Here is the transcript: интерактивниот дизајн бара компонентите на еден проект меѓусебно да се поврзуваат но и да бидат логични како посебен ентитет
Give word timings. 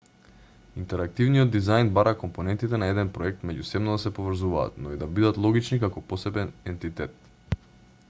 интерактивниот 0.83 1.51
дизајн 1.55 1.91
бара 1.97 2.13
компонентите 2.23 2.79
на 2.85 2.89
еден 2.93 3.13
проект 3.19 3.45
меѓусебно 3.51 3.95
да 3.99 4.03
се 4.07 4.15
поврзуваат 4.19 4.83
но 4.87 4.97
и 4.97 5.01
да 5.05 5.13
бидат 5.19 5.41
логични 5.49 5.83
како 5.89 6.07
посебен 6.15 6.55
ентитет 6.75 7.33